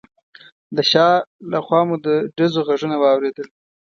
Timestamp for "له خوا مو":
1.51-1.95